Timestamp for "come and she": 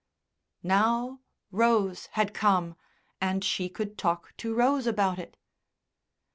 2.33-3.69